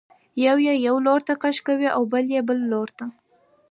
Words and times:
یو 0.45 0.57
یې 0.65 0.73
یو 0.87 0.95
لورته 1.05 1.33
کش 1.41 1.57
کوي 1.67 1.89
او 1.95 2.01
بل 2.11 2.25
یې 2.35 2.41
بل 2.47 2.59
لورته. 2.71 3.05